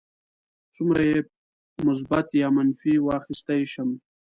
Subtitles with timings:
[0.75, 1.19] څومره یې
[1.87, 3.89] مثبت یا منفي واخیستی شم.